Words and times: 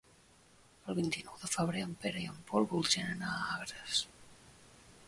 El 0.93 0.95
vint-i-nou 0.99 1.35
de 1.43 1.49
febrer 1.57 1.83
en 1.89 1.93
Pere 2.07 2.25
i 2.25 2.27
en 2.33 2.41
Pol 2.49 2.67
voldrien 2.73 3.13
anar 3.17 3.37
a 3.37 3.47
Agres. 3.61 4.05